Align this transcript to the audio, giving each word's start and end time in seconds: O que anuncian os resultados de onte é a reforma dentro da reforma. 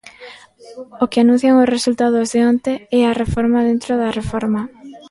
O 1.03 1.05
que 1.11 1.19
anuncian 1.21 1.59
os 1.63 1.71
resultados 1.75 2.27
de 2.33 2.39
onte 2.51 2.73
é 2.99 3.01
a 3.05 3.17
reforma 3.21 3.59
dentro 3.69 3.91
da 4.01 4.09
reforma. 4.19 4.61